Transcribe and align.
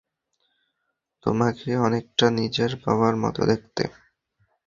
তোমাকে 1.25 1.69
অনেকটা 1.77 2.25
নিজের 2.39 2.71
বাবার 2.83 3.13
মত 3.23 3.37
দেখতে। 3.45 3.83